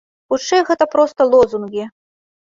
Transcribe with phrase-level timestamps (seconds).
[0.31, 1.83] Хутчэй гэта проста лозунгі.